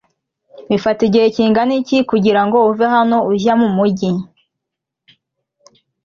[0.69, 4.11] bifata igihe kingana iki kugira ngo uve hano ujya mu mujyi